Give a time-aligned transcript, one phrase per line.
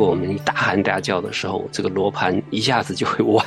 [0.00, 3.44] 果我们大喊大叫的时候，这个罗盘一下子就会歪。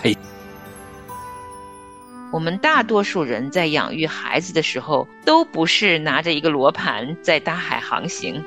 [2.31, 8.43] 我们大多数人在养育孩子的时候，都不是拿着一个罗盘在大海航行。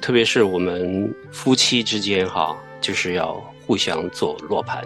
[0.00, 3.34] 特别是我们夫妻之间，哈，就是要
[3.66, 4.82] 互相做罗盘。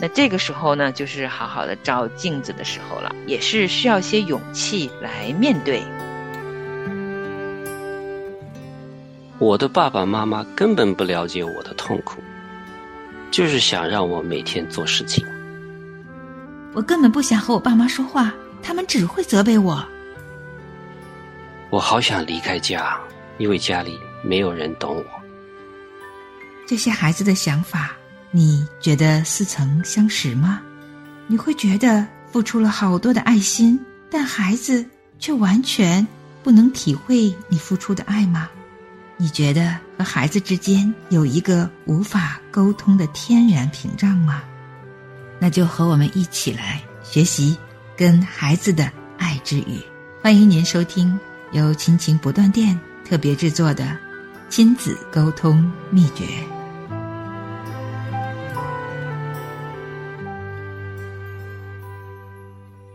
[0.00, 5.80] 那这个时候呢，就是好好的照镜子的时候了，也是需要些勇气来面对。
[9.40, 12.22] 我的爸爸妈妈根本不了解我的痛苦。
[13.30, 15.24] 就是想让我每天做事情。
[16.72, 19.82] 我根本不想和我爸妈说话，他们只会责备我。
[21.70, 23.00] 我好想离开家，
[23.38, 25.04] 因为家里没有人懂我。
[26.66, 27.92] 这些孩子的想法，
[28.32, 30.60] 你觉得似曾相识吗？
[31.28, 33.78] 你会觉得付出了好多的爱心，
[34.10, 34.84] 但孩子
[35.20, 36.04] 却完全
[36.42, 38.50] 不能体会你付出的爱吗？
[39.22, 44.42] 你觉得和孩子之间有一个无法沟通的天然屏障吗？
[45.38, 47.54] 那就和我们一起来学习
[47.94, 49.78] 跟孩子的爱之语。
[50.22, 51.20] 欢迎您收听
[51.52, 53.94] 由亲情不断电特别制作的
[54.48, 56.24] 亲子沟通秘诀。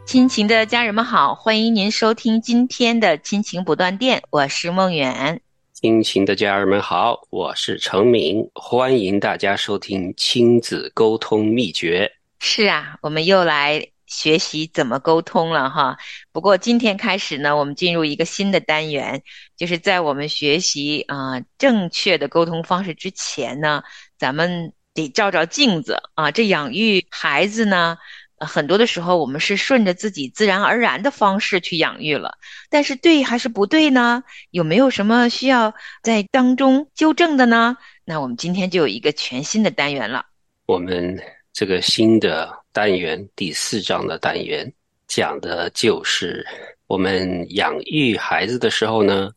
[0.07, 5.39] 亲情的家人们好，欢迎您收听今天的亲情不断电，我是梦远。
[5.85, 12.11] 亲情的家人们好，我是程敏，欢迎大家收听亲子沟通秘诀。
[12.39, 15.95] 是啊，我们又来学习怎么沟通了哈。
[16.31, 19.21] 不过今天开始呢，我们进入一个新的单元，
[19.55, 23.83] 就是在我们学习啊正确的沟通方式之前呢，
[24.17, 26.31] 咱们得照照镜子啊。
[26.31, 27.95] 这养育孩子呢。
[28.37, 32.37] 很多的时候，我们是顺着自己自然而然的方式去养育了，
[32.69, 34.23] 但是对还是不对呢？
[34.51, 35.73] 有没有什么需要
[36.03, 37.77] 在当中纠正的呢？
[38.03, 40.25] 那我们今天就有一个全新的单元了。
[40.65, 41.17] 我们
[41.53, 44.71] 这个新的单元第四章的单元
[45.07, 46.45] 讲的就是
[46.87, 49.31] 我们养育孩子的时候呢，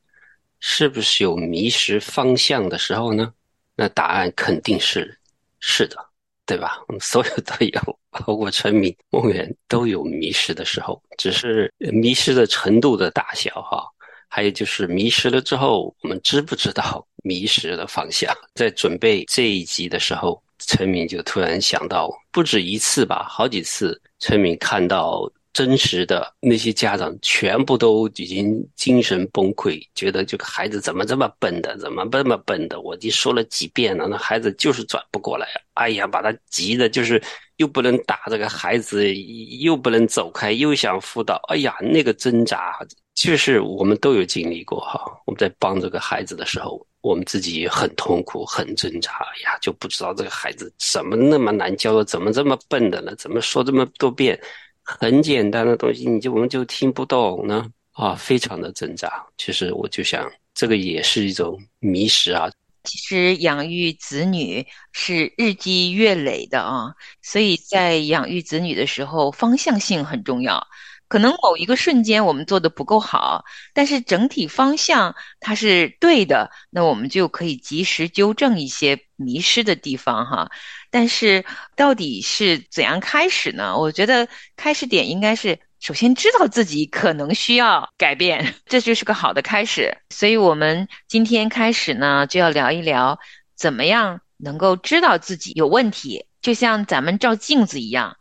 [0.59, 3.33] 是不是有迷失方向的时候呢？
[3.77, 5.17] 那答案肯定是
[5.61, 6.08] 是的。
[6.49, 6.83] 对吧？
[6.89, 13.87] 我们所有都有，包括陈明、梦远都有迷失的时候，只是迷失的程度的大小哈。
[14.31, 18.35] 还有就是迷失了之后，我们知不知道迷失的方向？
[18.55, 25.31] 在准备这一集的时候，陈明就突然想到，不止一次吧，好几次，陈明看到。
[25.59, 32.81] 真实的那些家长全部都已经精神崩溃，觉得这个孩子怎么这么笨的，怎么这么笨的？
[32.81, 35.49] 我已经说了几遍了，那孩子就是转不过来。
[35.75, 37.21] 哎呀，把他急的，就是
[37.57, 39.13] 又不能打这个孩子，
[39.61, 41.43] 又不能走开，又想辅导。
[41.49, 42.79] 哎呀，那个挣扎，
[43.17, 45.03] 就是我们都有经历过哈。
[45.27, 49.11] 我们在帮这个孩子的时候，我们自己也很痛苦，很挣扎。
[49.11, 53.13] 哎呀，就不知道这个孩子怎么那么难教，怎么这么笨的呢？
[53.17, 54.41] 怎么说这么多遍？
[54.91, 59.23] 很简单的东西，你就我们就听不懂呢啊，非常的挣扎。
[59.37, 62.49] 其实我就想，这个也是一种迷失啊。
[62.85, 70.67] 其实养育子女是日积月累的啊，所以在养育子女的时候，方向性很重要。
[71.09, 80.51] 可能某一个瞬间我们做的不够好，但是整体方向它是对的，那我们就可以及时纠正一些迷失的地方哈。
[80.91, 81.45] 但是
[81.77, 83.77] 到底是怎样开始呢？
[83.79, 89.97] 我觉得开始点应该是首先知道自己可能需要改变， 这就是个好的开始。
[90.11, 93.19] 所以我们今天开始呢，就要聊一聊
[93.57, 98.17] 怎么样能够知道自己有问题，就像咱们照镜子一样。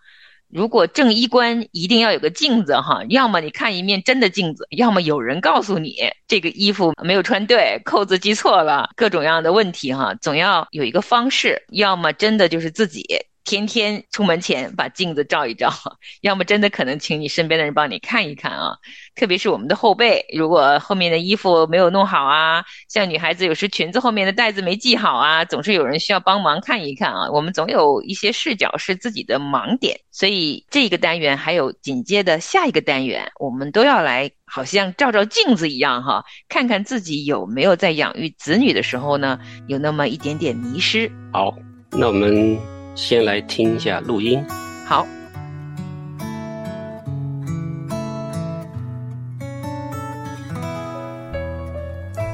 [0.50, 5.96] 如果正衣冠一定要有个镜子哈，要么你看一面真的镜子，要么有人告诉你
[6.28, 13.06] 这个衣服没有穿对，扣子系错了，各种各样的问题哈，总要有一个方式，要么真的就是自己。
[13.47, 15.72] 天天出门前把镜子照一照，
[16.20, 18.76] 要么真的可能请你身边的人帮你看一看啊。
[19.16, 27.32] 特别是我们的后背，如果后面的衣服没有弄好啊，像女孩子有时裙子后面的带子没系好啊，总是有人需要帮忙看一看啊。
[27.32, 41.09] 我们总有一些视角是自己的盲点，所以这个单元还有紧接的下一个单元，我们都要来好像照照镜子一样哈，看看自己有没有在养育子女的时候呢，有那么一点点迷失。
[41.32, 41.55] 好，
[41.91, 42.77] 那我们。
[42.97, 44.44] 先来听一下录音。
[44.88, 45.05] 好。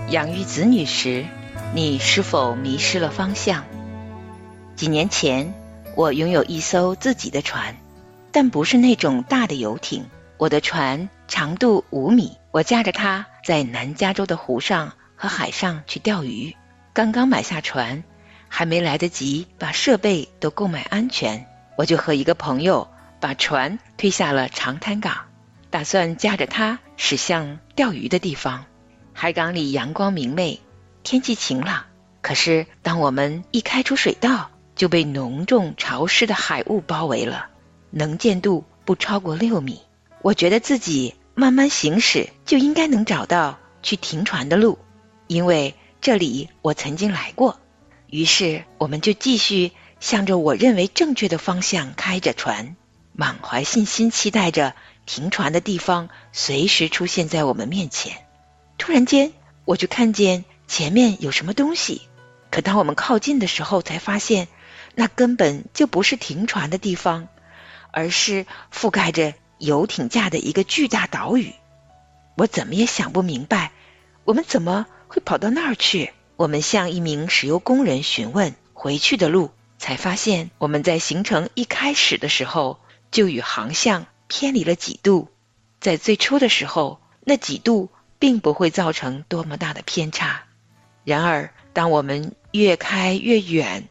[0.10, 1.26] 养育子女时，
[1.76, 3.66] 你是否迷失了方向？
[4.78, 5.54] 几年前，
[5.98, 7.76] 我拥有一艘自己的船，
[8.32, 10.06] 但不是那种大的游艇。
[10.38, 16.56] 我的船长度五米，我驾着它在南加州的湖上和海上去钓鱼。
[16.94, 18.06] 刚刚买下船，
[18.56, 22.88] 还没来得及把设备都购买安全，我就和一个朋友
[23.20, 25.26] 把船推下了长滩港，
[25.72, 28.66] 打算驾着它驶向钓鱼的地方。
[29.12, 30.62] 海港里阳光明媚，
[31.02, 31.86] 天气晴朗。
[32.22, 37.48] 可是当我们一开出水道，就被浓重潮湿的海雾包围了，
[37.90, 39.82] 能见度不超过六米。
[40.22, 44.78] 我觉得自己慢慢行驶就应该能找到去停船的路，
[45.26, 47.60] 因为这里我曾经来过。
[48.14, 52.76] 于是我们就继续向着我认为正确的方向开着船，
[53.12, 54.76] 满怀信心，期待着
[55.08, 58.24] 停船的地方随时出现在我们面前。
[58.78, 59.34] 突然间，
[59.66, 62.04] 我就看见前面有什么东西，
[62.52, 64.48] 可当我们靠近的时候，才发现。
[64.94, 67.28] 那根本就不是停船的地方，
[67.90, 71.52] 而是覆盖着游艇架的一个巨大岛屿。
[72.36, 73.72] 我怎么也想不明白，
[74.24, 76.14] 我们怎么会跑到那儿去？
[76.36, 82.80] 我们向一名石油工人询问回去的路，才发现我们在行程一开始的时候
[83.12, 85.30] 就与航向偏离了几度。
[85.80, 90.46] 在最初的时候，那几度并不会造成多么大的偏差。
[91.04, 93.88] 然而，当我们越开越远，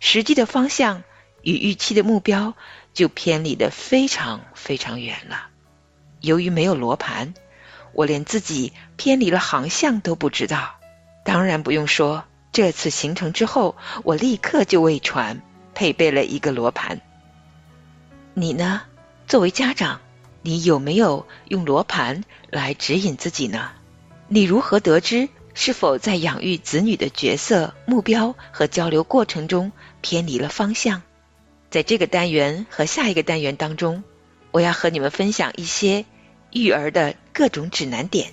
[0.00, 1.04] 实际的方向
[1.42, 2.54] 与预期的目标
[2.94, 5.48] 就偏离的非常非常远了。
[6.20, 7.34] 由于没有罗盘，
[7.92, 10.74] 我连自己偏离了航向都不知道。
[11.26, 13.74] 当然不用说，这次行程之后，
[14.04, 15.42] 我立刻就为船
[15.74, 17.00] 配备了一个罗盘。
[18.32, 18.82] 你呢？
[19.26, 20.00] 作为家长，
[20.42, 23.72] 你有没有用罗盘来指引自己呢？
[24.28, 25.28] 你如何得知？
[25.52, 31.02] 是否在养育子女的角色、目标和交流过程中偏离了方向？
[31.70, 34.04] 在这个单元和下一个单元当中，
[34.52, 36.04] 我要和你们分享一些
[36.52, 38.30] 育儿的各种指南点。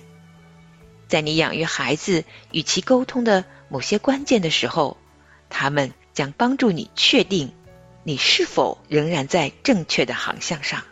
[1.14, 4.96] 在你养育孩子与其沟通的某些关键的时候，
[5.48, 7.54] 他们将帮助你确定
[8.02, 10.82] 你是否仍然在正确的航向上。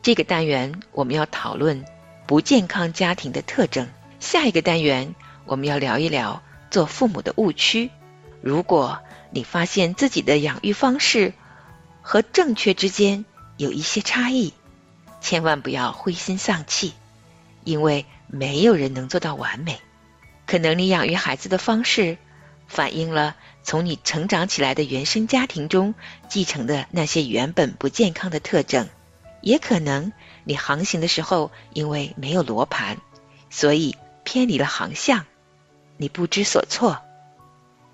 [0.00, 1.84] 这个单元我们要讨论
[2.24, 3.88] 不健康家庭的特征。
[4.20, 5.16] 下一个单元。
[5.44, 7.90] 我们要聊一聊做父母的误区。
[8.42, 9.00] 如果
[9.32, 11.34] 你发现自己的养育方式
[12.00, 13.24] 和正确之间
[13.56, 14.54] 有一些差异，
[15.20, 16.94] 千万不要灰心丧气，
[17.64, 19.80] 因为没有人能做到完美。
[20.46, 22.18] 可能你养育孩子的方式
[22.66, 25.94] 反映了从你成长起来的原生家庭中
[26.28, 28.88] 继承的那些原本不健康的特征，
[29.40, 30.12] 也可能
[30.44, 32.98] 你航行的时候因为没有罗盘，
[33.48, 35.24] 所以偏离了航向。
[35.96, 37.00] 你不知所措，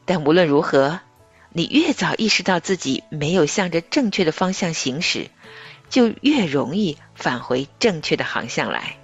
[0.07, 1.01] 但无论如何，
[1.51, 5.29] 你越早意识到自己没有向着正确的方向行驶，
[5.91, 8.97] 就越容易返回正确的航向来。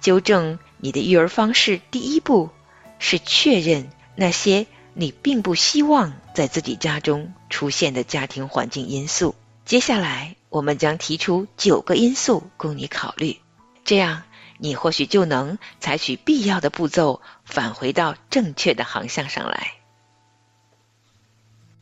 [0.00, 2.50] 纠正你的育儿方式，第一步
[2.98, 9.34] 是确认那些你并不希望在自己家中出现的家庭环境因素。
[9.64, 13.40] 接下来，我们将提出九个因素供你考虑，
[13.82, 14.24] 这样。
[14.58, 19.72] 你或许就能采取必要的步骤，返回到正确的航向上来。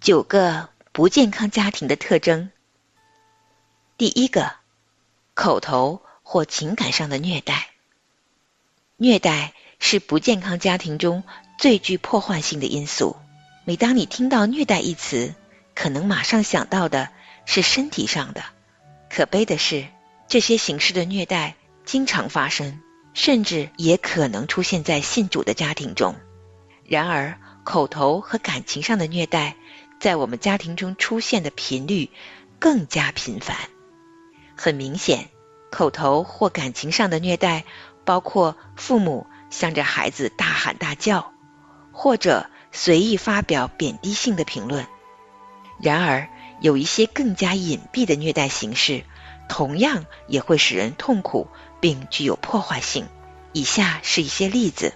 [0.00, 2.52] 九个不健康家庭的特征。
[3.98, 4.52] 第一个，
[5.34, 7.71] 口头或情感上的虐待。
[9.02, 11.24] 虐待是不健康家庭中
[11.58, 13.16] 最具破坏性的因素。
[13.64, 15.34] 每当你听到“虐待”一词，
[15.74, 17.08] 可能马上想到的
[17.44, 18.44] 是身体上的。
[19.10, 19.88] 可悲的是，
[20.28, 21.56] 这些形式的虐待。
[21.84, 22.80] 经常发生，
[23.12, 26.14] 甚至也可能出现在信主的家庭中。
[26.84, 29.56] 然而，口头和感情上的虐待，
[29.98, 32.08] 在我们家庭中出现的频率
[32.60, 33.56] 更加频繁。
[34.56, 35.28] 很明显，
[35.72, 37.64] 口头或感情上的虐待
[38.04, 41.32] 包括父母向着孩子大喊大叫，
[41.92, 44.86] 或者随意发表贬低性的评论。
[45.80, 46.28] 然而，
[46.60, 49.04] 有一些更加隐蔽的虐待形式，
[49.48, 51.48] 同样也会使人痛苦。
[51.82, 53.08] 并具有破坏性。
[53.52, 54.94] 以下是一些例子：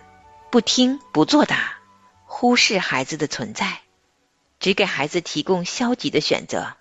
[0.53, 1.79] 不听不作答，
[2.27, 3.81] 忽视孩子的存在，
[4.61, 6.75] 只给孩子提供消极的选择，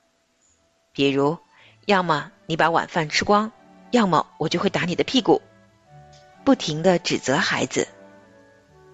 [0.93, 1.39] 比如，
[1.87, 3.51] 要么你把晚饭吃光，
[3.89, 5.41] 要么我就会打你的屁股。
[6.45, 7.87] 不停的指责孩子，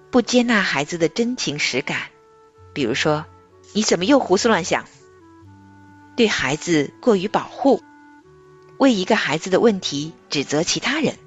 [0.10, 2.04] 不接纳孩子的真情实感，
[2.74, 3.26] 比如说，
[3.74, 4.86] 你怎么又胡思乱想？
[6.16, 7.84] 对孩子过于保护。
[8.78, 11.18] 为一个孩子的问题指责其他人，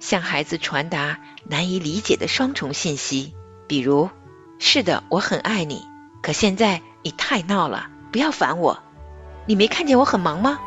[0.00, 3.32] 向孩子传达难以理解的双重信息，
[3.66, 4.10] 比如
[4.60, 5.82] ：“是的，我很爱你，
[6.22, 8.82] 可现在你太闹了，不要烦我。
[9.46, 10.60] 你没看见我很忙吗？”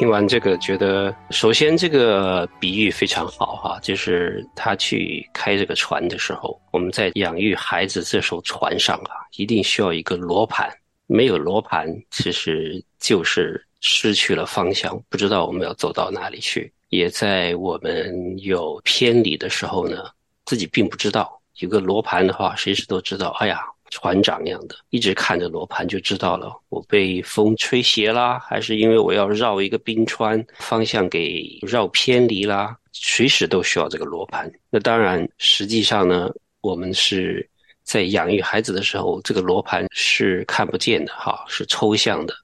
[0.00, 10.74] 听完这个，觉得首先这个比喻非常好哈，就是他去开这个船的时候，我们在养育孩子这艘船上啊，一定需要一个罗盘。
[11.06, 16.72] 没有罗盘，其实就是失去了方向，不知道我们要走到哪里去。
[16.88, 20.04] 也在我们有偏离的时候呢，
[20.46, 21.38] 自己并不知道。
[21.56, 23.36] 有个罗盘的话，随时都知道。
[23.38, 23.60] 哎呀。
[23.90, 34.50] 船长一样的，一直看着罗盘就知道了，我被风吹斜啦，还是因为我要绕一个冰川，方向给绕偏离啦，随时都需要这个罗盘。
[34.70, 36.30] 那当然，实际上呢，
[36.60, 37.46] 我们是
[37.82, 42.34] 在养育孩子的时候，这个罗盘是看不见的，哈，是抽象的，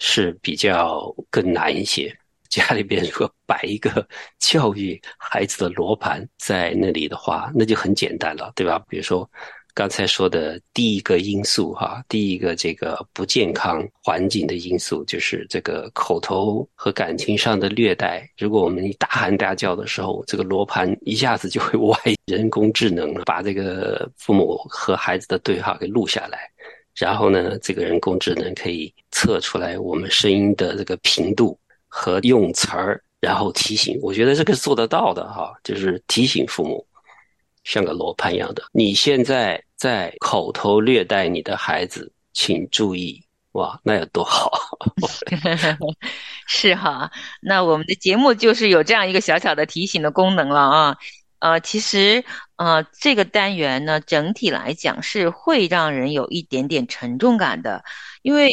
[0.00, 2.12] 是比较更难一些。
[2.52, 4.06] 家里边如果摆一个
[4.38, 8.82] 教育孩子的罗盘在那里的话，那就很简单了，对吧？
[8.88, 9.30] 比如说。
[9.74, 18.28] 刚才说的第一个因素，哈，第一个这个不健康环境的因素，就是这个口头和感情上的虐待。
[18.36, 26.50] 如果我们大喊大叫的时候，这个罗盘一下子就会 歪人工智能把这个父母和孩子的对话给录下来，
[26.94, 33.98] 然后呢，这个人工智能可以测出来我们声音的这个频度和用词儿，然后提醒。
[34.02, 36.86] 我觉得这个是做得到的，哈，就是提醒父母。
[37.64, 44.50] 像个罗盘一样的，你现在在口头虐待你的孩子，请注意哇，那有多好？
[46.46, 50.96] 是哈，那我们的节目就是有这样一个小小的提醒的功能了啊。
[51.38, 52.24] 呃，其实
[52.56, 57.84] 呃，这个单元呢，整体来讲是会让人有一点点沉重感的，
[58.22, 58.52] 因为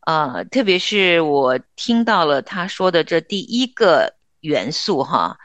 [0.00, 5.38] 呃，特别是我听到了他说的这第一个元素哈。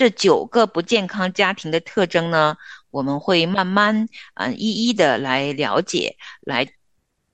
[0.00, 2.56] 这九个不健康家庭的特征呢，
[2.90, 6.66] 我们会慢慢嗯一一的来了解，来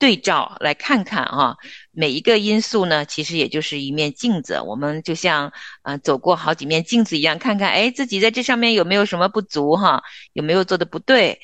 [0.00, 1.56] 对照，来看看啊。
[1.92, 5.52] 每一个因素呢，其实也就是一面镜子，我们就像
[5.85, 11.38] 嗯走过好几面镜子一样，看看哎自己在这上面有没有什么不足哈，有没有做的不对。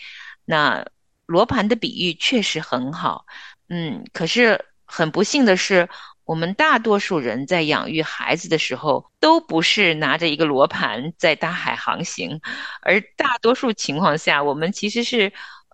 [0.44, 0.84] 那
[1.26, 3.26] 罗盘的比喻确实很好，
[3.68, 5.88] 嗯，可是很不幸的是。
[6.32, 12.40] 我们大多数人在养育孩子的时候，都不是拿着一个罗盘在大海航行，
[12.80, 15.30] 而大多数情况下，我们其实是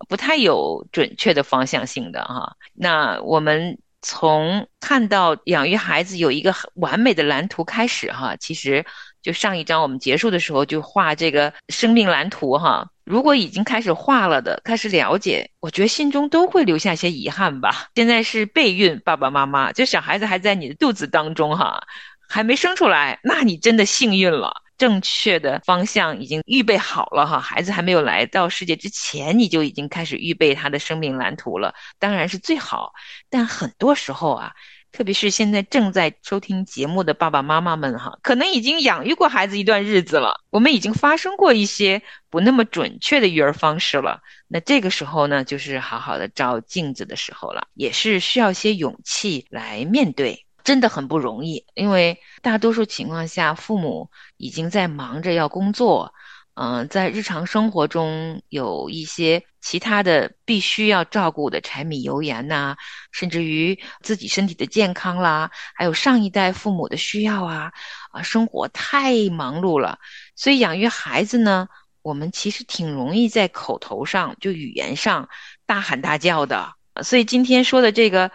[0.09, 2.57] 不太有准确的方向性的哈。
[2.75, 8.85] 那我们从看到养育孩子有一个很完美的蓝图开始哈，其实
[9.23, 12.91] 就上一章我们结束的时候就画这个生命蓝图哈。
[13.09, 17.89] 如果已经开始画了的，开始了解，我觉得心中都会留下一些遗憾吧。
[17.95, 21.83] 现在是备孕，爸爸妈妈，就小孩子还在你的肚子当中哈，
[22.29, 27.41] 还没生出来，那你真的幸运了，正确的方向已经预备好了哈。
[27.41, 32.93] 孩子还没有来到世界之前，你就已经开始预备他的生命蓝图了，当然是最好。
[33.31, 34.53] 但很多时候啊。
[34.91, 44.21] 特别是现在正在收听节目的爸爸妈妈们哈，可能已经养育过孩子一段日子了，我们已经发生过一些不那么准确的育儿方式了。
[44.49, 51.65] 那这个时候呢，就是好好的照镜子的时候了，也是需要些勇气来面对，真的很不容易。
[51.75, 56.13] 因为大多数情况下，父母已经在忙着要工作。
[56.61, 62.77] 嗯，在日常生活中有一些其他的必须要照顾的柴米油盐呐，
[63.13, 67.71] 甚至于自己身体的健康啦，还有上一代父母的需要啊，
[68.11, 70.01] 啊，生活太忙碌了，
[70.35, 71.69] 所以养育孩子呢，
[72.03, 75.29] 我们其实挺容易在口头上就语言上
[75.65, 76.73] 大喊大叫的。
[77.05, 78.33] 所以今天说的这个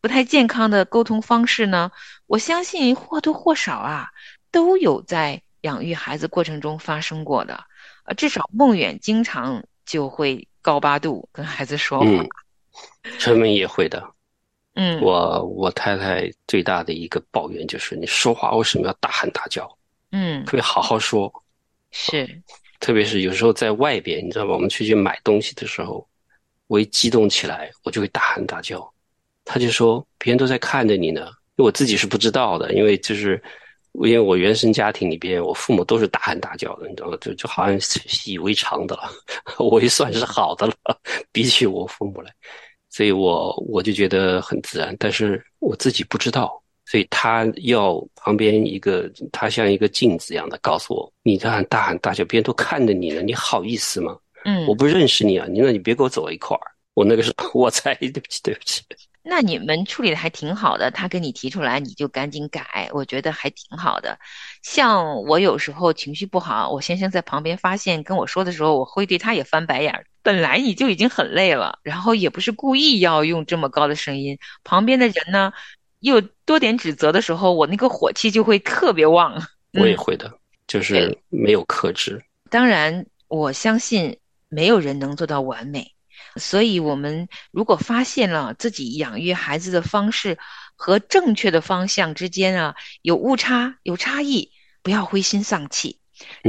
[0.00, 1.90] 不太健康的沟通方式呢，
[2.26, 4.08] 我相信或多或少啊
[4.50, 5.42] 都有在。
[5.66, 7.52] 养育孩子过程中发生过的，
[8.04, 12.06] 呃，至少孟远经常就会高八度跟孩子说话。
[13.18, 14.02] 陈文也会的。
[14.74, 19.66] 嗯，我我太太最大的一个抱怨就是你说话为什么要大喊大叫？
[20.12, 21.32] 嗯，可以好好说。
[21.90, 22.40] 是，
[22.78, 24.52] 特别是有时候在外边，你知道吧？
[24.52, 26.06] 我们出去买东西的时候，
[26.68, 28.88] 我一激动起来，我就会大喊大叫。
[29.44, 31.22] 他就说别人都在看着你呢，
[31.56, 33.42] 因为我自己是不知道的，因为就是。
[34.04, 37.16] 因为我原生家庭里边，我父母都是大喊大叫的，你知道吗？
[37.20, 39.10] 就就好像习以为常的了，
[39.58, 40.74] 我也算是好的了，
[41.32, 42.30] 比起我父母来，
[42.90, 44.94] 所以我我就觉得很自然。
[44.98, 54.16] 但是我自己不知道，所以他要旁边一个，他像一个镜子一样的告诉我：你这样大喊大叫，别人都看着你呢，你好意思吗？
[54.44, 56.62] 嗯，我不认识你啊，你那你别跟我走一块儿。
[56.94, 58.82] 我那个时候 我才对不起，对不起。
[59.28, 64.16] 那你们处理的还挺好的，他跟你提出来，你就赶紧改，我觉得还挺好的。
[64.62, 70.06] 像我有时候情绪不好，我先生在旁边发现跟我说的时候，我会对他也翻白眼儿。
[70.22, 75.52] 本来你就已经很累了，然后也不是故意要用这么高的声音，旁边的人呢
[75.98, 79.42] 又多点指责的时候，我那个火气就会特别旺。
[79.74, 80.32] 我也会的，
[80.68, 82.22] 就是没有克制。
[82.48, 84.16] 当然，我相信
[84.48, 85.92] 没有人能做到完美，
[86.38, 90.38] 所以我们如果发现了自己养育孩子的方式
[90.74, 94.52] 和正确的方向之间啊有误差、有差异，
[94.82, 96.00] 不要灰心丧气。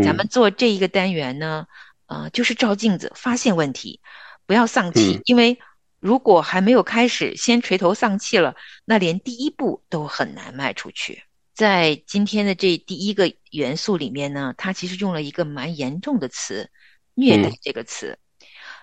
[0.03, 1.67] 咱们做这一个单元呢，
[2.05, 4.01] 呃，就是照镜子发现问题，
[4.45, 5.59] 不要丧气，因为
[5.99, 11.23] 如果还没有开始，先垂头丧气了，那连第一步都很难迈出去。
[11.53, 16.69] 在今天的这第一个元素里面呢，它其实用了一个蛮严重的词
[17.15, 18.19] “虐待”这个词。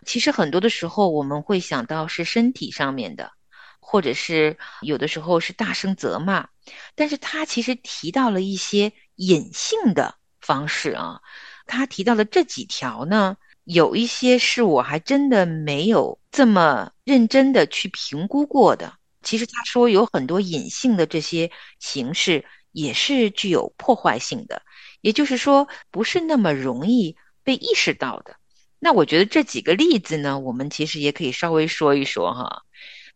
[0.05, 3.33] 其实很多的时候我们会想到是身体上面的，
[3.81, 6.49] 或者是有的时候是大声责骂，
[6.95, 10.15] 但是他其实提到了一些隐性的。
[10.47, 11.23] 方式啊，
[11.65, 18.93] 他提到的这几条呢，有一些是我还真的没有这么认真的去评估过的。
[19.23, 24.61] 其实他说有很多隐性的这些形式也是具有破坏性的，
[25.01, 28.37] 也就是说不是那么容易被意识到的。
[28.85, 32.65] 那我觉得这几个例子呢，我们其实也可以稍微说一说哈。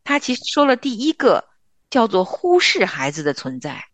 [0.03, 1.45] 他其实说了第一个
[1.91, 3.85] 叫做忽视孩子的存在，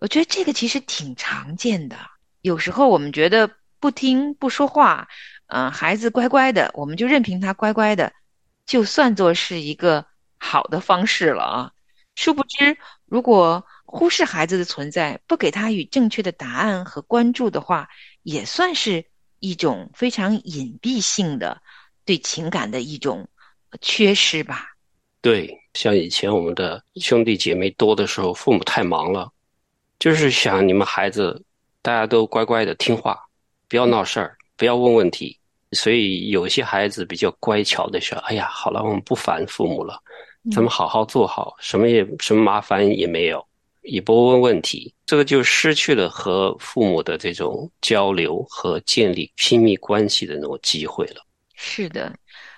[0.00, 1.96] 我觉得这个其实挺常见的。
[2.42, 3.50] 有时候我们觉得
[3.80, 5.08] 不听不说话，
[5.46, 8.12] 嗯，孩子乖乖的，我们就任凭他乖乖的，
[8.66, 10.04] 就算作是一个
[10.36, 11.72] 好的方式了啊。
[12.16, 12.76] 殊不知，
[13.06, 17.88] 如果忽视孩子的存在，不给他与正确的答案和关注的话，
[18.22, 19.06] 也算是
[19.44, 21.60] 一种非常隐蔽性的
[22.06, 23.28] 对情感的一种
[23.82, 24.68] 缺失吧。
[25.20, 29.30] 对，像以前我们的兄弟姐妹多的时候，父母太忙了，
[29.98, 31.42] 就是想你们孩子。
[31.82, 33.20] 大家都乖乖的听话，
[33.68, 35.38] 不要闹事儿，不要问问题。
[35.72, 40.00] 所以有些孩子比较乖巧的说：“哎呀，好了，我们不烦父母了，
[40.50, 43.46] 咱们好好做好，什么也什么麻烦也没有，
[43.84, 51.24] 也不问问题。”这个就失去了和父母的这种交流和建立亲密关系的那种机会了。
[51.54, 52.12] 是的，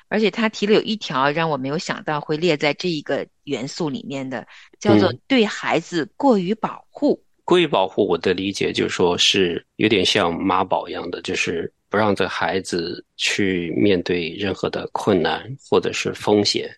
[0.08, 4.46] 而且他提了有一条让我没有想到会列在这一个元素里面的，
[4.80, 7.22] 叫做对孩子过于保护。
[7.44, 16.68] 过于保护，我的理解就是说，是有点像妈宝一样的，就是不让这孩子去面对任何的困难，或者是风险，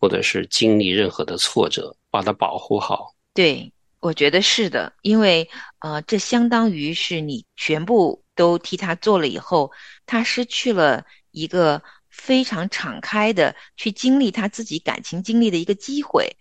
[0.00, 3.14] 或者是经历任何的挫折，把他保护好。
[3.34, 3.72] 对，
[4.06, 9.72] 我觉得是的，因为呃，这相当于是你全部都替他做了以后，
[10.06, 16.36] 他失去了一个非常敞开的去经历他自己感情经历的一个机会。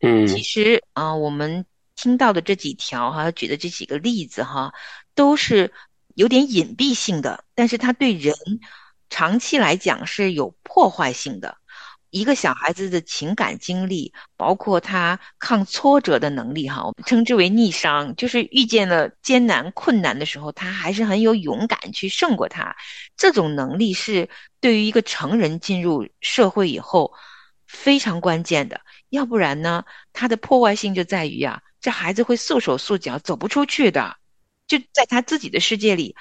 [0.00, 1.64] 嗯，其实啊，我们。
[2.00, 4.72] 听到的这几条哈，举的这几个例子哈，
[5.16, 5.72] 都是
[6.14, 8.36] 有点隐蔽性的，但是它对人
[9.10, 11.58] 长期来讲是有破坏性的。
[12.10, 22.74] 一个小孩子的情感经历，包括他抗挫折的能力哈，我们称之为逆商，就是遇见了艰难困难的时候，他还是很有勇敢去胜过他。
[23.16, 24.28] 这种能力是
[24.60, 27.12] 对于一个成人进入社会以后
[27.66, 31.60] 非常关键的，要不然呢，他的破坏性就在于啊。
[31.80, 34.16] 这孩子会束手束脚，走不出去的，
[34.66, 36.16] 就在他自己的世界里，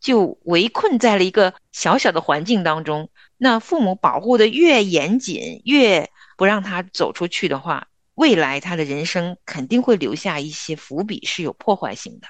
[0.00, 3.10] 就围困在了一个小小的环境当中。
[3.44, 12.26] 那父母保护的越严谨，越不让他走出去的话，未来他的人生肯定会留下一些伏笔，是有破坏性的。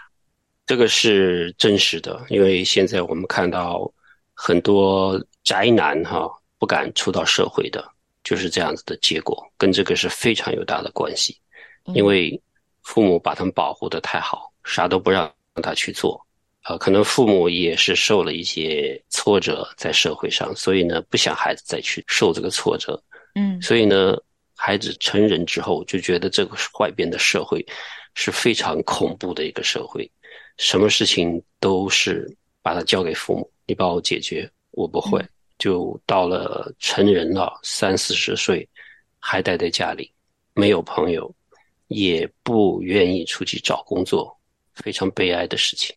[0.67, 3.89] 这个是真实的，因为现在我们看到
[4.35, 7.89] 很多宅男哈不敢出到社会的，
[8.25, 11.39] 就是这样子的结果，跟这个是非常有大的关系，
[11.95, 12.43] 因为。
[12.87, 16.23] 父母把他们保护的太好，啥都不让他去做，
[16.65, 23.01] 啊，可能父母也是受了一些挫折在社会上，所以呢，不想孩子再去受这个挫折，
[23.35, 24.17] 嗯，所以呢，
[24.57, 27.65] 孩子成人之后就觉得这个外边的社会
[28.15, 30.11] 是非常恐怖的一个社会，
[30.57, 32.27] 什么事情都是
[32.63, 35.23] 把它交给父母，你帮我解决，我不会，
[35.59, 38.69] 就到了成人了三四十岁，
[39.19, 40.11] 还待在家里，
[40.55, 41.33] 没有朋友。
[41.89, 44.35] 也不愿意出去找工作，
[44.75, 45.95] 非常悲哀的事情。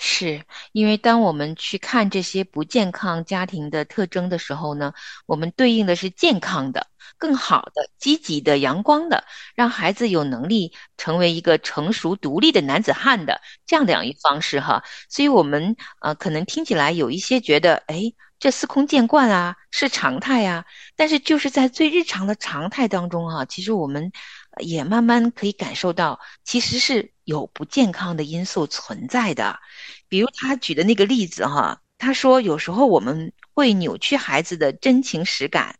[0.00, 4.92] 是因为当我们去看这些不健康家庭的特征的时候呢，
[5.26, 6.86] 我们对应的是健康的、
[7.18, 9.24] 更好的、积极的、阳光的，
[9.56, 14.84] 让孩子有能力成为一个成熟独立的男子汉的这样的养育方式哈。
[15.08, 20.64] 所以，我们呃可能听起来有一些觉得，哎，这司空见惯啊，是常态啊。
[20.94, 24.12] 但是就是在最日常的常态当中哈，其实我们。
[24.60, 29.60] 也慢慢可以感受到，其实是有不健康的因素存在的。
[30.08, 35.78] 比如他举的那个例子哈，他说有时候我们会扭曲孩子的真情实感，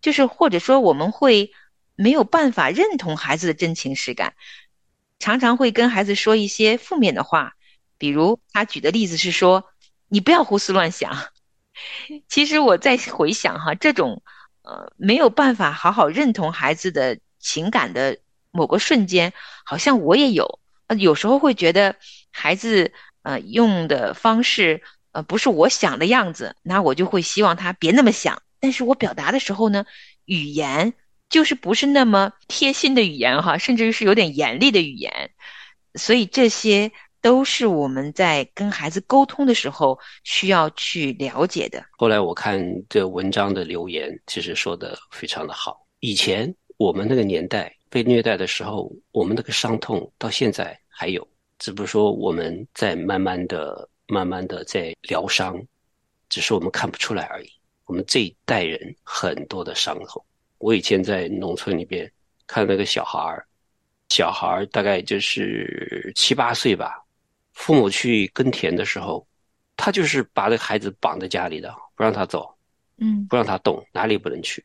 [0.00, 1.52] 就是或者说我们会
[1.94, 4.34] 没有办法认同孩子的真情实感，
[5.18, 7.54] 常常会跟孩子说一些负面的话，
[7.98, 9.64] 比如他举的例子是说
[10.08, 11.16] ：“你不要胡思乱想。
[12.28, 14.22] ”其实我在回想哈，这种
[14.62, 18.16] 呃没有办法好好认同孩子的情感的
[18.50, 19.34] 某个瞬间，
[19.66, 20.60] 好像我也有。
[20.86, 21.96] 呃，有时候会觉得
[22.30, 22.90] 孩子
[23.22, 28.42] 呃用的方式呃不是我想的样子，那我就会希望他别那么想。
[28.60, 29.84] 但是我表达的时候呢，
[30.24, 30.94] 语言
[31.28, 35.30] 就是不是那么贴心的语言哈，甚至于是有点严厉的语言，
[35.96, 36.90] 所以这些。
[37.22, 41.80] 都是我们在跟孩子沟通的时候需要去了解的。
[41.92, 45.86] 后来我看这文章的留言，其实说的非常的好。
[46.00, 46.52] 以前
[46.82, 55.62] 我们那个年代被虐待的时候，我们那个伤痛到现在还有，只不过说我们在慢慢的、慢慢的在疗伤，
[56.28, 57.48] 只是我们看不出来而已。
[57.84, 60.24] 我们这一代人很多的伤痛。
[60.58, 62.10] 我以前在农村里边
[62.48, 63.46] 看那个小孩儿，
[64.08, 67.00] 小孩儿大概就是七八岁吧。
[67.52, 69.24] 父母去耕田的时候，
[69.76, 72.52] 他就是把这孩子绑在家里的，不让他走，
[72.96, 74.64] 嗯，不让他动，哪里不能去。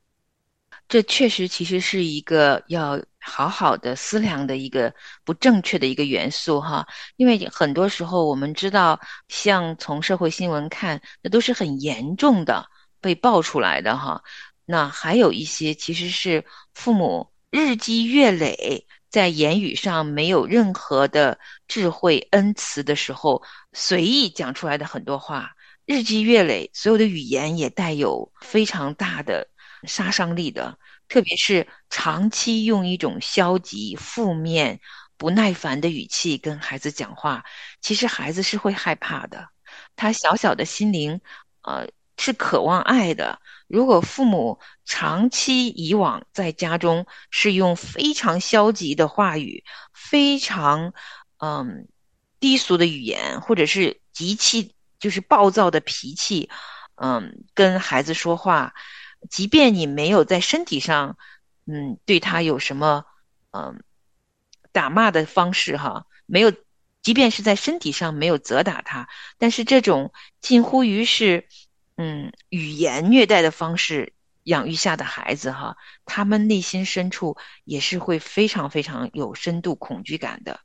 [0.88, 4.94] 这确实其实是一个要好好的思量的一个
[5.26, 6.88] 不正确的一个元素哈。
[7.16, 12.70] 因为很多时候我们知道，像从社会新闻看，那都是很严重的
[13.02, 14.24] 被爆出来的哈。
[14.66, 18.86] 那还有一些其实是父母日积月累。
[19.10, 25.52] 在言语上没有任何的智慧恩慈的时候，随意讲出来的很多话，
[25.86, 29.48] 日积月累，所有的语言也带有非常大的
[29.88, 30.78] 杀伤力的。
[31.08, 34.82] 特别是长期用一种消极、负面、
[35.18, 37.46] 不耐烦的语气跟孩子讲话，
[37.80, 39.48] 其实孩子是会害怕的。
[39.96, 41.22] 他小小的心灵，
[41.62, 43.40] 呃，是渴望爱的。
[43.68, 50.94] 如果父母长期以往在家中是用非常消极的话语、非常
[51.38, 51.88] 嗯
[52.40, 56.50] 低俗的语言，或者是极其就是暴躁的脾气，
[56.96, 58.74] 嗯，跟孩子说话，
[59.30, 61.18] 即便你没有在身体上
[61.66, 63.06] 嗯对他有什么
[63.52, 63.84] 嗯
[64.72, 66.52] 打骂的方式哈，没有，
[67.02, 71.48] 即便是在身体上没有责打他，但是这种近乎于是。
[72.00, 80.60] 嗯，语言虐待的方式养育下的孩子哈，他们内心深处也是会非常非常有深度恐惧感的，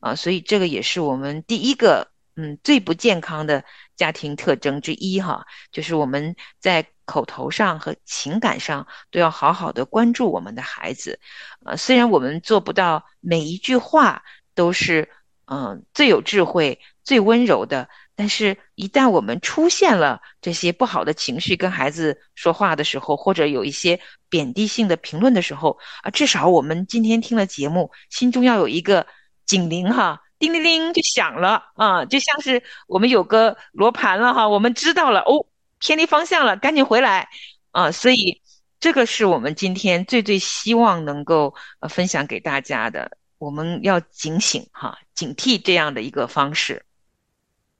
[0.00, 3.66] 啊，所以这个也是我们第一个嗯最不健康的
[3.96, 11.18] 家庭特征之一哈，就是我们在口头上和情感上都要好好的关注我们的孩子，
[11.64, 14.22] 呃，虽然我们做不到每一句话
[14.54, 15.08] 都是
[15.46, 17.88] 嗯最有智慧、最温柔的。
[18.20, 29.06] 但是，一旦我们出现了这些不好的情绪，跟孩子说话的时候，或者有一些贬低性的评论的时候，啊，至少我们今天听了节目，心中要有一个
[29.46, 35.46] 警铃哈，叮铃铃就响了啊，就像是我们有个罗盘了哈，我们知道了哦，
[35.78, 37.28] 偏离方向了，赶紧回来
[37.70, 38.42] 啊，所以
[38.80, 46.84] 这个是我们今天最最希望能够呃分享给大家的，我们要警醒哈，警惕这样的一个方式。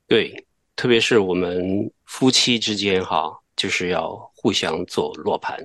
[0.07, 5.59] 对，特别是我们夫妻之间哈，就是要互相做落盘。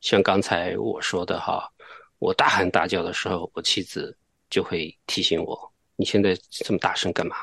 [0.00, 1.70] 像刚才我说的哈，
[2.18, 4.16] 我大喊大叫的时候，我妻子
[4.50, 7.36] 就会提醒我：“你现在这么大声干嘛？”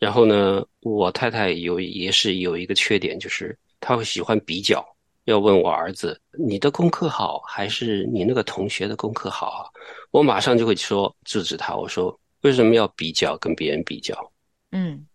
[0.00, 4.84] 然后呢，我太太有也是有一个缺点，就是她会喜欢比较，
[5.26, 9.70] 要问我儿子：“你的功课好，还是你那个同学的功课好？”
[10.10, 14.32] 我马上就会说制止他，我说：“为什么要比较，跟别人比较？”
[14.72, 15.06] 嗯。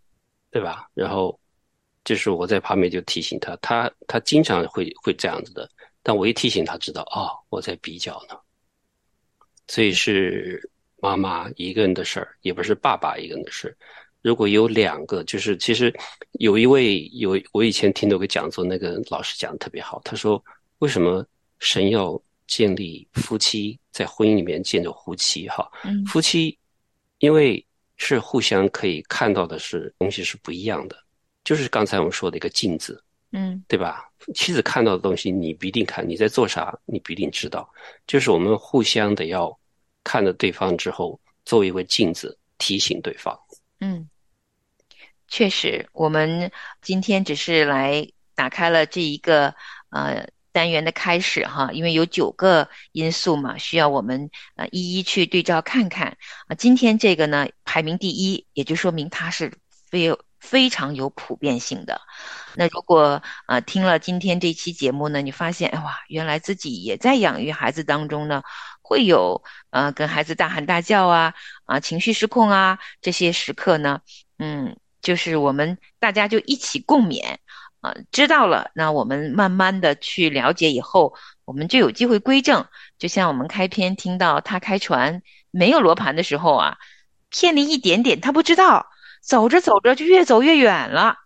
[0.52, 0.88] 对吧？
[0.93, 1.38] 然后
[2.06, 5.69] 就是我在旁边就提醒他，他他经常会会这样子的。
[6.02, 8.38] 但我一提醒他，知道哦，我在比较呢。
[9.67, 10.62] 所以是
[11.02, 13.76] 妈妈一个人的事儿，也不是爸爸一个人的事。
[14.25, 15.93] 如果有两个，就是其实
[16.39, 20.01] 有一位有我以前听到个讲座，那个老师讲的特别好。
[20.03, 20.43] 他说，
[20.79, 21.23] 为什么
[21.59, 25.47] 神要建立夫妻在婚姻里面建立夫妻？
[25.47, 25.69] 哈，
[26.07, 26.57] 夫妻
[27.19, 27.63] 因为。
[27.97, 30.97] 是互相可以看到的是东西是不一样的，
[31.45, 34.11] 就是刚才我们说的一个镜子，嗯，对吧？
[34.33, 37.65] 妻子看到的东西你不一定看，你在做啥你不一定知道，
[38.05, 39.57] 就是我们互相的要
[40.03, 43.33] 看着对方之后，作为一个镜子提醒对方。
[43.79, 44.05] 嗯，
[45.27, 49.55] 确实，我们今天只是来打开了这一个
[49.89, 50.27] 呃。
[50.55, 56.15] 单元的开始哈，因为有九个因素嘛，需要我们呃一一去对照看看
[56.47, 56.55] 啊。
[56.55, 59.51] 今天这个呢排名第一，也就说明它是
[59.91, 61.99] 非非常有普遍性的。
[62.55, 68.41] 那如果啊听了今天这期节目呢，你发现哇，原来自己也在养育孩子当中呢，
[68.81, 71.33] 会有呃跟孩子大喊大叫啊
[71.65, 73.99] 啊情绪失控啊这些时刻呢，
[74.38, 77.35] 嗯，就是我们大家就一起共勉
[77.81, 81.13] 啊，知道了，那我们慢慢的去了解以后，
[81.45, 82.65] 我们就有机会归正。
[82.97, 86.77] 就像我们开篇听到他开船没有罗盘的时候啊，
[87.29, 88.87] 偏离一点点，他不知道，
[89.21, 91.17] 走着走着就越走越远了。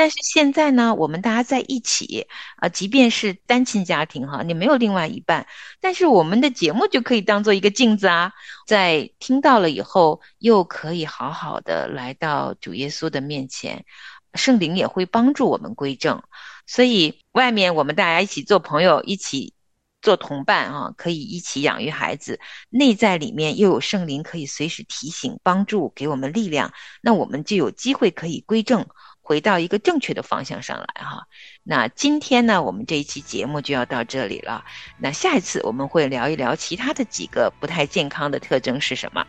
[0.00, 5.46] 但是现在呢，我们大家在一起啊，即便是单亲家庭哈，你没有另外一半，
[5.78, 8.32] 但是我们的节目就可以当做一个镜子啊，
[8.66, 13.84] 在听到了以后，又可以好好的来到主耶稣的面前，
[14.32, 16.22] 圣灵也会帮助我们归正。
[16.66, 19.52] 所以外面我们大家一起做朋友，一起
[20.00, 22.40] 做同伴啊，可以一起养育孩子。
[22.70, 28.86] 内在里面又有圣灵可以随时提醒、帮助，给我们力量，那我们就有机会可以归正。
[29.30, 31.22] 回到一个正确的方向上来哈，
[31.62, 34.64] 那今天呢，我们这一期节目就要到这里了。
[34.98, 39.24] 那下一次我们会聊一聊其他的几个不太健康的特征是什么。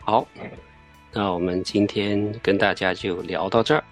[0.00, 0.28] 好，
[1.10, 3.82] 那我们今天跟大家就聊到这儿，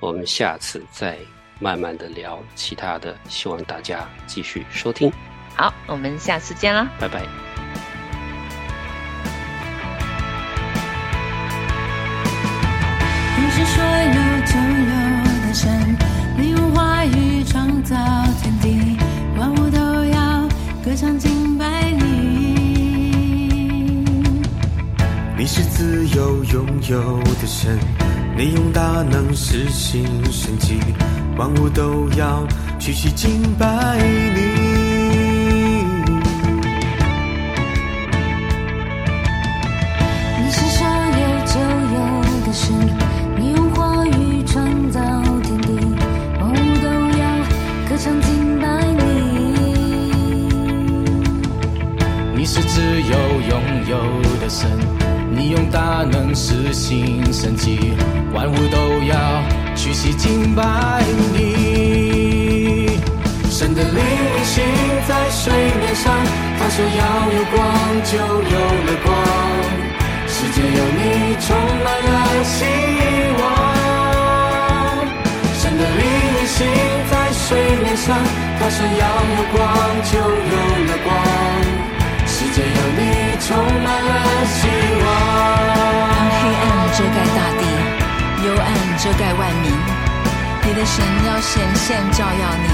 [0.00, 1.18] 我们下次再
[1.58, 5.12] 慢慢的聊其他的，希望大家继续收听。
[5.54, 7.22] 好，我们下次见啦，拜拜。
[13.54, 14.52] 是说有就
[14.90, 14.91] 有
[17.82, 17.96] 造
[18.40, 18.96] 天地，
[19.36, 20.48] 万物都要
[20.84, 22.02] 歌唱敬拜你。
[25.36, 27.78] 你是自由拥有的神，
[28.36, 30.78] 你用大能实行神迹，
[31.36, 32.46] 万物都要
[32.78, 33.98] 屈膝敬拜。
[33.98, 34.61] 你
[56.92, 57.94] 实行神迹，
[58.34, 59.16] 万物都要
[59.74, 60.62] 屈膝敬拜
[61.32, 63.00] 你。
[63.48, 64.62] 神的灵运行
[65.08, 65.50] 在水
[65.80, 66.12] 面上，
[66.58, 67.02] 他说要
[67.32, 67.64] 有光，
[68.04, 69.08] 就有了光。
[70.28, 71.00] 世界有你，
[71.40, 72.56] 充满了希
[73.40, 73.42] 望。
[75.54, 76.02] 神的灵
[76.36, 76.60] 运行
[77.10, 78.04] 在水面上，
[78.60, 79.58] 他说要有光，
[80.12, 80.54] 就有
[80.88, 81.08] 了光。
[82.26, 83.00] 世界有你，
[83.40, 84.10] 充满了
[84.44, 84.91] 希望。
[88.44, 88.66] 幽暗
[88.98, 89.70] 遮盖万民，
[90.66, 92.68] 你的神要显现照耀你，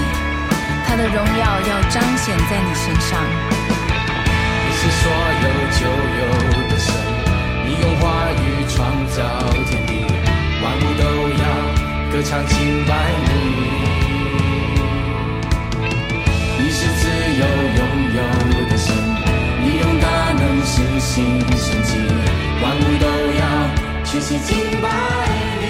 [0.87, 3.21] 他的荣耀要彰显在你身上。
[4.65, 5.13] 你是所
[5.45, 5.81] 有就
[6.17, 6.21] 有
[6.71, 6.89] 的神，
[7.67, 8.77] 你用话语创
[9.09, 9.19] 造
[9.69, 9.93] 天地，
[10.63, 11.05] 万物都
[11.37, 11.45] 要
[12.13, 12.91] 歌唱敬拜
[13.27, 13.31] 你。
[16.61, 17.03] 你是自
[17.41, 17.45] 由
[17.77, 17.81] 拥
[18.17, 18.19] 有
[18.71, 18.87] 的神。
[19.61, 21.99] 你用大能实行神迹，
[22.63, 23.43] 万物都要
[24.11, 24.89] 屈膝敬拜
[25.61, 25.69] 你。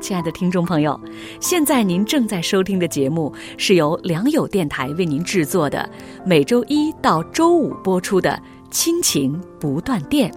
[0.00, 0.98] 亲爱的听众朋友，
[1.38, 5.86] 现在您正在收听的节目是由良友电台为您制作的，
[6.24, 8.30] 每周一到周五播出的
[8.70, 10.32] 《亲情不断电》，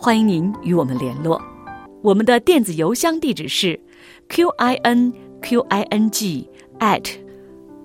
[0.00, 1.42] 欢迎您与我们联络。
[2.02, 3.78] 我们的电子邮箱地址是
[4.28, 7.04] q i n q i n g at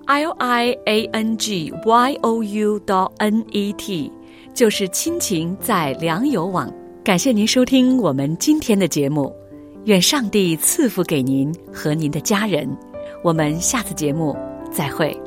[0.06, 4.12] l i a n g y o u dot n e t，
[4.54, 6.72] 就是亲情在良友网。
[7.02, 9.34] 感谢您收听我们今天的节目。
[9.86, 12.68] 愿上帝赐福给您和您的家人，
[13.24, 14.36] 我们下次节目
[14.70, 15.23] 再会。